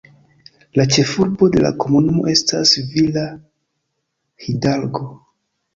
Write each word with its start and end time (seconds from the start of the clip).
La 0.79 0.85
ĉefurbo 0.95 1.49
de 1.57 1.61
la 1.65 1.71
komunumo 1.83 2.25
estas 2.33 2.75
Villa 2.95 3.27
Hidalgo. 4.47 5.13